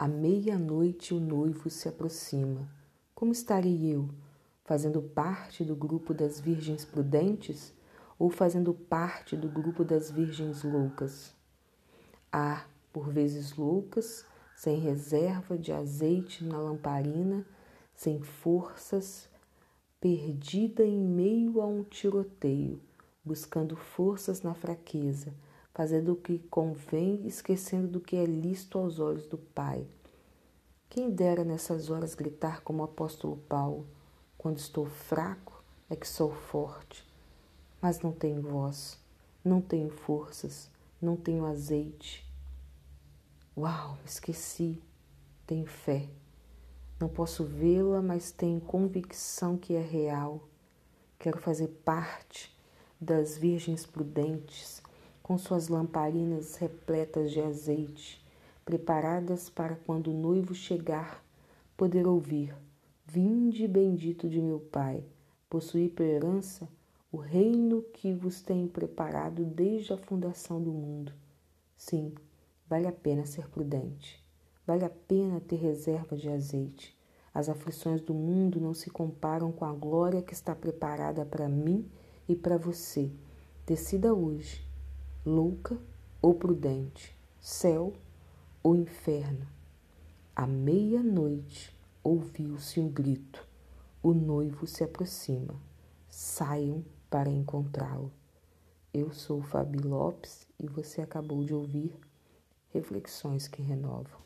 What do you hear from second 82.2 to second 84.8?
e para você. Decida hoje